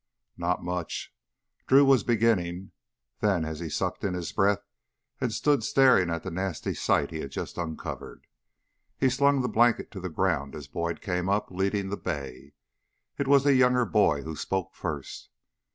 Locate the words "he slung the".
8.97-9.47